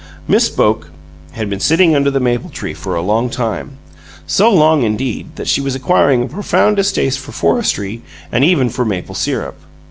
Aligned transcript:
Miss 0.27 0.49
Boke 0.49 0.89
had 1.33 1.47
been 1.47 1.59
sitting 1.59 1.95
under 1.95 2.09
the 2.09 2.19
mapletree 2.19 2.73
for 2.73 2.95
a 2.95 3.03
long 3.03 3.29
time 3.29 3.77
so 4.25 4.51
long, 4.51 4.81
indeed, 4.81 5.27
that 5.35 5.47
she 5.47 5.61
was 5.61 5.75
acquiring 5.75 6.23
a 6.23 6.27
profound 6.27 6.77
distaste 6.77 7.19
for 7.19 7.31
forestry 7.33 8.01
and 8.31 8.43
even 8.43 8.67
for 8.69 8.83
maple 8.83 9.13
syrup. 9.13 9.59